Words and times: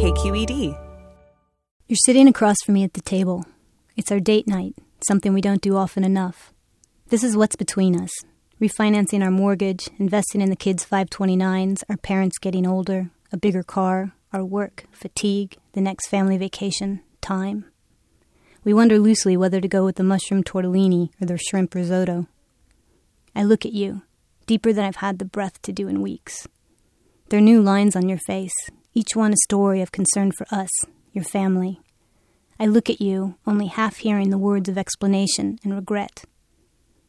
KQED. 0.00 0.78
You're 1.86 1.96
sitting 2.06 2.26
across 2.26 2.56
from 2.64 2.72
me 2.72 2.84
at 2.84 2.94
the 2.94 3.02
table. 3.02 3.44
It's 3.98 4.10
our 4.10 4.18
date 4.18 4.48
night, 4.48 4.74
something 5.06 5.34
we 5.34 5.42
don't 5.42 5.60
do 5.60 5.76
often 5.76 6.04
enough. 6.04 6.54
This 7.08 7.22
is 7.22 7.36
what's 7.36 7.54
between 7.54 8.00
us 8.00 8.10
refinancing 8.62 9.22
our 9.22 9.30
mortgage, 9.30 9.90
investing 9.98 10.40
in 10.40 10.48
the 10.48 10.56
kids' 10.56 10.86
529s, 10.86 11.82
our 11.90 11.98
parents 11.98 12.38
getting 12.38 12.66
older, 12.66 13.10
a 13.30 13.36
bigger 13.36 13.62
car, 13.62 14.12
our 14.32 14.42
work, 14.42 14.86
fatigue, 14.90 15.58
the 15.72 15.82
next 15.82 16.08
family 16.08 16.38
vacation, 16.38 17.02
time. 17.20 17.66
We 18.64 18.72
wonder 18.72 18.98
loosely 18.98 19.36
whether 19.36 19.60
to 19.60 19.68
go 19.68 19.84
with 19.84 19.96
the 19.96 20.02
mushroom 20.02 20.42
tortellini 20.42 21.10
or 21.20 21.26
the 21.26 21.36
shrimp 21.36 21.74
risotto. 21.74 22.26
I 23.36 23.42
look 23.42 23.66
at 23.66 23.74
you, 23.74 24.00
deeper 24.46 24.72
than 24.72 24.86
I've 24.86 24.96
had 24.96 25.18
the 25.18 25.26
breath 25.26 25.60
to 25.60 25.72
do 25.72 25.88
in 25.88 26.00
weeks. 26.00 26.48
There 27.28 27.38
are 27.38 27.42
new 27.42 27.60
lines 27.60 27.94
on 27.94 28.08
your 28.08 28.18
face, 28.26 28.70
each 28.92 29.14
one 29.14 29.32
a 29.32 29.36
story 29.44 29.80
of 29.80 29.92
concern 29.92 30.32
for 30.32 30.46
us, 30.50 30.70
your 31.12 31.24
family. 31.24 31.80
I 32.58 32.66
look 32.66 32.90
at 32.90 33.00
you, 33.00 33.36
only 33.46 33.66
half 33.66 33.98
hearing 33.98 34.30
the 34.30 34.38
words 34.38 34.68
of 34.68 34.76
explanation 34.76 35.58
and 35.62 35.74
regret. 35.74 36.24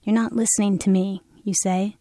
You're 0.03 0.15
not 0.15 0.33
listening 0.33 0.77
to 0.79 0.89
me, 0.89 1.23
you 1.43 1.53
say. 1.61 1.97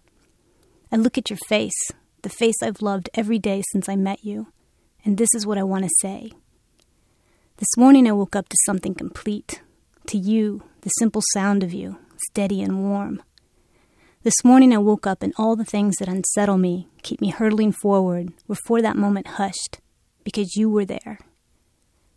I 0.93 0.97
look 0.97 1.17
at 1.19 1.31
your 1.31 1.39
face, 1.49 1.91
the 2.23 2.29
face 2.29 2.63
I've 2.63 2.83
loved 2.83 3.11
every 3.15 3.39
day 3.39 3.63
since 3.73 3.89
I 3.89 3.97
met 3.97 4.25
you, 4.25 4.49
and 5.05 5.17
this 5.17 5.31
is 5.35 5.47
what 5.47 5.59
I 5.59 5.63
want 5.63 5.85
to 5.85 5.91
say. 6.01 6.33
This 7.57 7.77
morning 7.77 8.09
I 8.09 8.13
woke 8.13 8.37
up 8.37 8.49
to 8.49 8.57
something 8.67 8.95
complete. 8.95 9.63
To 10.07 10.19
you, 10.19 10.63
the 10.81 10.91
simple 10.91 11.23
sound 11.33 11.63
of 11.63 11.73
you, 11.73 11.99
steady 12.29 12.63
and 12.63 12.83
warm. 12.83 13.23
This 14.23 14.45
morning 14.45 14.75
I 14.75 14.77
woke 14.77 15.07
up 15.07 15.23
and 15.23 15.33
all 15.39 15.57
the 15.57 15.65
things 15.65 15.97
that 15.97 16.09
unsettle 16.09 16.59
me, 16.59 16.89
keep 17.03 17.23
me 17.23 17.31
hurtling 17.31 17.73
forward, 17.73 18.35
were 18.47 18.55
for 18.67 18.83
that 18.83 18.95
moment 18.95 19.27
hushed, 19.27 19.81
because 20.25 20.57
you 20.57 20.69
were 20.69 20.85
there. 20.85 21.21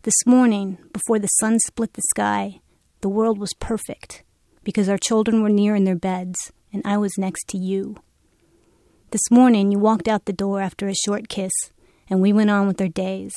This 0.02 0.26
morning, 0.26 0.76
before 0.92 1.18
the 1.18 1.28
sun 1.28 1.58
split 1.60 1.94
the 1.94 2.02
sky, 2.10 2.60
the 3.00 3.08
world 3.08 3.38
was 3.38 3.54
perfect 3.58 4.22
because 4.62 4.86
our 4.86 4.98
children 4.98 5.42
were 5.42 5.48
near 5.48 5.74
in 5.74 5.84
their 5.84 5.96
beds 5.96 6.52
and 6.74 6.82
I 6.84 6.98
was 6.98 7.16
next 7.16 7.48
to 7.48 7.58
you. 7.58 7.96
This 9.10 9.30
morning 9.30 9.72
you 9.72 9.78
walked 9.78 10.06
out 10.06 10.26
the 10.26 10.34
door 10.34 10.60
after 10.60 10.88
a 10.88 10.94
short 11.06 11.30
kiss, 11.30 11.52
and 12.10 12.20
we 12.20 12.34
went 12.34 12.50
on 12.50 12.66
with 12.66 12.78
our 12.82 12.88
days. 12.88 13.32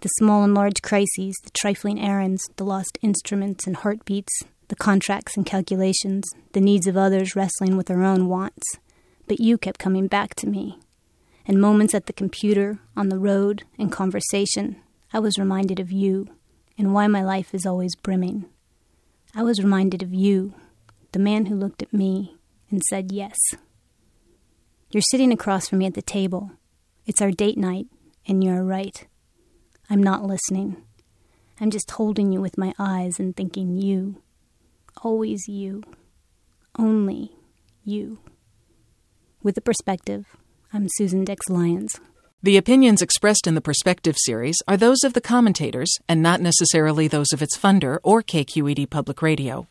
The 0.00 0.08
small 0.18 0.44
and 0.44 0.52
large 0.52 0.82
crises, 0.82 1.34
the 1.42 1.50
trifling 1.58 1.98
errands, 1.98 2.42
the 2.56 2.64
lost 2.64 2.98
instruments 3.00 3.66
and 3.66 3.76
heartbeats, 3.76 4.42
the 4.68 4.76
contracts 4.76 5.36
and 5.36 5.46
calculations, 5.46 6.24
the 6.52 6.60
needs 6.60 6.86
of 6.86 6.96
others 6.96 7.36
wrestling 7.36 7.76
with 7.76 7.86
their 7.86 8.02
own 8.02 8.28
wants. 8.28 8.78
But 9.26 9.40
you 9.40 9.58
kept 9.58 9.78
coming 9.78 10.06
back 10.06 10.34
to 10.36 10.48
me. 10.48 10.78
In 11.46 11.60
moments 11.60 11.94
at 11.94 12.06
the 12.06 12.12
computer, 12.12 12.78
on 12.96 13.08
the 13.08 13.18
road, 13.18 13.64
in 13.78 13.90
conversation, 13.90 14.76
I 15.12 15.20
was 15.20 15.38
reminded 15.38 15.78
of 15.78 15.92
you 15.92 16.28
and 16.76 16.92
why 16.92 17.06
my 17.06 17.22
life 17.22 17.54
is 17.54 17.64
always 17.64 17.94
brimming. 17.96 18.46
I 19.34 19.42
was 19.42 19.62
reminded 19.62 20.02
of 20.02 20.12
you, 20.12 20.54
the 21.12 21.18
man 21.18 21.46
who 21.46 21.54
looked 21.54 21.82
at 21.82 21.92
me 21.92 22.36
and 22.70 22.82
said 22.88 23.12
yes. 23.12 23.36
You're 24.90 25.02
sitting 25.02 25.32
across 25.32 25.68
from 25.68 25.78
me 25.78 25.86
at 25.86 25.94
the 25.94 26.02
table. 26.02 26.52
It's 27.06 27.22
our 27.22 27.30
date 27.30 27.58
night, 27.58 27.86
and 28.26 28.42
you're 28.42 28.64
right. 28.64 29.06
I'm 29.88 30.02
not 30.02 30.24
listening. 30.24 30.82
I'm 31.60 31.70
just 31.70 31.92
holding 31.92 32.32
you 32.32 32.40
with 32.40 32.58
my 32.58 32.74
eyes 32.78 33.18
and 33.18 33.36
thinking 33.36 33.76
you. 33.76 34.20
Always 35.02 35.46
you. 35.46 35.82
Only 36.78 37.32
you. 37.84 38.18
With 39.42 39.56
a 39.58 39.60
perspective, 39.60 40.24
I'm 40.72 40.88
Susan 40.88 41.24
Dix 41.24 41.48
Lyons. 41.48 42.00
The 42.42 42.56
opinions 42.56 43.02
expressed 43.02 43.46
in 43.46 43.54
the 43.54 43.60
Perspective 43.60 44.16
series 44.18 44.56
are 44.66 44.76
those 44.76 45.04
of 45.04 45.12
the 45.12 45.20
commentators 45.20 45.90
and 46.08 46.22
not 46.22 46.40
necessarily 46.40 47.08
those 47.08 47.32
of 47.32 47.42
its 47.42 47.56
funder 47.58 47.98
or 48.02 48.22
KQED 48.22 48.88
Public 48.88 49.20
Radio. 49.20 49.66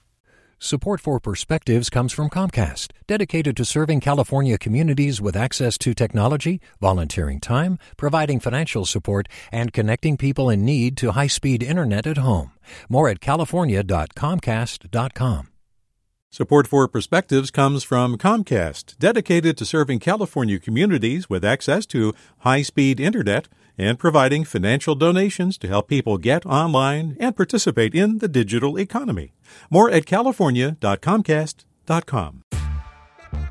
Support 0.66 1.00
for 1.00 1.20
Perspectives 1.20 1.92
comes 1.92 2.12
from 2.12 2.28
Comcast, 2.28 2.92
dedicated 3.06 3.56
to 3.58 3.66
serving 3.66 4.00
California 4.00 4.58
communities 4.58 5.22
with 5.22 5.36
access 5.36 5.78
to 5.78 5.94
technology, 5.94 6.60
volunteering 6.82 7.40
time, 7.40 7.78
providing 7.98 8.40
financial 8.40 8.84
support, 8.84 9.28
and 9.52 9.72
connecting 9.72 10.18
people 10.18 10.50
in 10.50 10.66
need 10.66 10.98
to 10.98 11.12
high 11.12 11.28
speed 11.28 11.62
internet 11.62 12.08
at 12.08 12.18
home. 12.18 12.54
More 12.90 13.10
at 13.10 13.20
california.comcast.com. 13.20 15.48
Support 16.32 16.66
for 16.66 16.88
Perspectives 16.88 17.52
comes 17.52 17.84
from 17.84 18.18
Comcast, 18.18 18.98
dedicated 18.98 19.58
to 19.58 19.66
serving 19.66 20.00
California 20.00 20.58
communities 20.58 21.30
with 21.30 21.46
access 21.46 21.86
to 21.86 22.16
high 22.40 22.64
speed 22.64 23.00
internet 23.00 23.48
and 23.78 24.00
providing 24.00 24.44
financial 24.44 24.96
donations 24.96 25.58
to 25.58 25.68
help 25.68 25.88
people 25.88 26.18
get 26.18 26.46
online 26.46 27.16
and 27.20 27.36
participate 27.36 27.96
in 27.96 28.20
the 28.20 28.28
digital 28.28 28.78
economy. 28.78 29.34
More 29.70 29.90
at 29.90 30.06
california.comcast.com. 30.06 32.42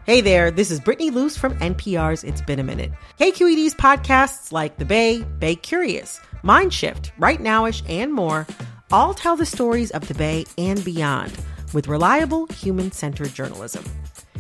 Hey 0.07 0.21
there, 0.21 0.51
this 0.51 0.71
is 0.71 0.81
Brittany 0.81 1.11
Luce 1.11 1.37
from 1.37 1.55
NPR's 1.61 2.25
It's 2.25 2.43
Been 2.43 2.59
a 2.59 2.65
Minute. 2.65 2.93
KQED's 3.19 3.75
podcasts 3.75 4.53
like 4.53 4.77
The 4.77 4.85
Bay, 4.85 5.23
Bay 5.39 5.57
Curious, 5.57 6.21
Mindshift, 6.43 7.11
Right 7.19 7.41
Nowish, 7.41 7.83
and 7.89 8.13
more 8.13 8.47
all 8.93 9.15
tell 9.15 9.35
the 9.35 9.47
stories 9.47 9.91
of 9.93 10.07
the 10.07 10.15
Bay 10.15 10.45
and 10.59 10.85
beyond 10.85 11.33
with 11.73 11.89
reliable, 11.89 12.47
human 12.49 12.93
centered 12.93 13.35
journalism. 13.35 13.85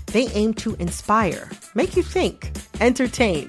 They 0.06 0.28
aim 0.28 0.54
to 0.54 0.74
inspire, 0.74 1.50
make 1.74 1.96
you 1.96 2.02
think, 2.02 2.52
entertain, 2.80 3.48